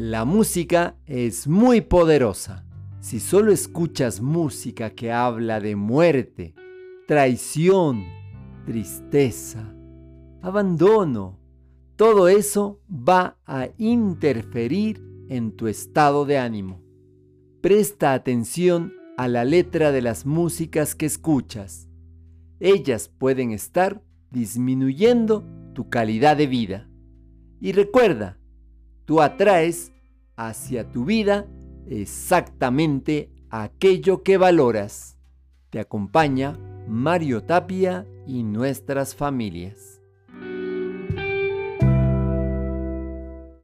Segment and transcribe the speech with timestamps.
[0.00, 2.64] La música es muy poderosa.
[3.00, 6.54] Si solo escuchas música que habla de muerte,
[7.08, 8.04] traición,
[8.64, 9.74] tristeza,
[10.40, 11.40] abandono,
[11.96, 16.80] todo eso va a interferir en tu estado de ánimo.
[17.60, 21.88] Presta atención a la letra de las músicas que escuchas.
[22.60, 25.44] Ellas pueden estar disminuyendo
[25.74, 26.88] tu calidad de vida.
[27.60, 28.38] Y recuerda,
[29.08, 29.90] tú atraes
[30.36, 31.46] hacia tu vida
[31.88, 35.16] exactamente aquello que valoras.
[35.70, 39.97] Te acompaña Mario Tapia y nuestras familias.